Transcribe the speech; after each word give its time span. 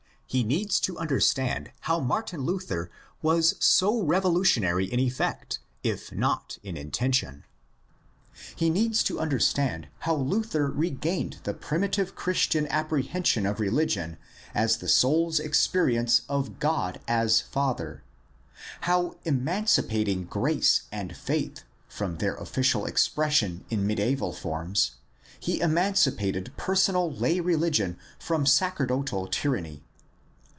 He 0.33 0.43
needs 0.45 0.79
to 0.79 0.93
comprehend 0.95 1.73
how 1.81 1.99
Martin 1.99 2.45
Luther 2.45 2.89
was 3.21 3.55
so 3.59 4.01
revolutionary 4.01 4.85
in 4.85 4.97
effect, 4.97 5.59
if 5.83 6.13
not 6.13 6.57
in 6.63 6.77
intention. 6.77 7.43
He 8.55 8.69
needs 8.69 9.03
to 9.03 9.19
understand 9.19 9.89
how 9.99 10.15
Luther 10.15 10.67
regained 10.69 11.39
the 11.43 11.53
primi 11.53 11.89
tive 11.91 12.15
Christian 12.15 12.65
apprehension 12.67 13.45
of 13.45 13.59
religion 13.59 14.15
as 14.55 14.77
the 14.77 14.87
soul's 14.87 15.41
experi 15.41 15.99
ence 15.99 16.21
of 16.29 16.59
God 16.59 17.01
as 17.09 17.41
Father; 17.41 18.01
how, 18.87 19.17
emancipating 19.25 20.27
''grace" 20.27 20.83
and 20.93 21.13
"faith" 21.17 21.63
from 21.89 22.19
their 22.19 22.35
official 22.35 22.85
expression 22.85 23.65
in 23.69 23.85
mediaeval 23.85 24.31
forms, 24.31 24.91
he 25.41 25.59
emancipated 25.59 26.53
personal 26.55 27.11
lay 27.13 27.41
religion 27.41 27.97
from 28.17 28.45
sacerdotal 28.45 29.27
tyranny. 29.27 29.83